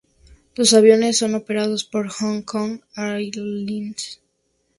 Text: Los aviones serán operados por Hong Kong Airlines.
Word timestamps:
Los 0.55 0.73
aviones 0.73 1.19
serán 1.19 1.35
operados 1.35 1.83
por 1.83 2.09
Hong 2.09 2.41
Kong 2.41 2.79
Airlines. 2.95 4.19